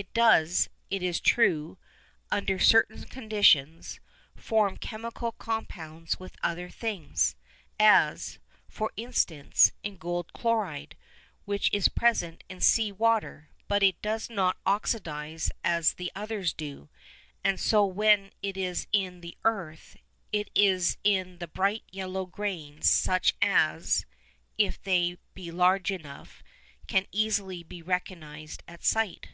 [0.00, 1.76] It does, it is true,
[2.30, 3.98] under certain conditions,
[4.36, 7.34] form chemical compounds with other things,
[7.80, 10.96] as, for instance, in gold chloride,
[11.46, 16.88] which is present in sea water, but it does not oxidise as the others do,
[17.42, 19.96] and so when it is in the earth
[20.30, 24.06] it is in the bright yellow grains such as
[24.58, 26.44] (if they be large enough)
[26.86, 29.30] can easily be recognised at sight.